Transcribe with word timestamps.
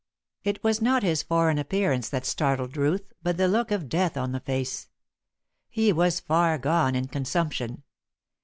It 0.43 0.63
was 0.63 0.81
not 0.81 1.03
his 1.03 1.21
foreign 1.21 1.59
appearance 1.59 2.09
that 2.09 2.25
startled 2.25 2.75
Ruth, 2.75 3.13
but 3.21 3.37
the 3.37 3.47
look 3.47 3.69
of 3.69 3.87
death 3.87 4.17
on 4.17 4.31
the 4.31 4.39
face. 4.39 4.89
He 5.69 5.93
was 5.93 6.19
far 6.19 6.57
gone 6.57 6.95
in 6.95 7.05
consumption. 7.05 7.83